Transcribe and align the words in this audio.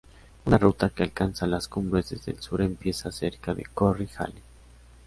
Una 0.45 0.57
ruta 0.57 0.89
que 0.89 1.03
alcanza 1.03 1.45
las 1.45 1.67
cumbres 1.67 2.09
desde 2.09 2.31
el 2.31 2.41
sur 2.41 2.63
empieza 2.63 3.11
cerca 3.11 3.53
de 3.53 3.65
Corrie 3.71 4.09
Hallie. 4.17 4.41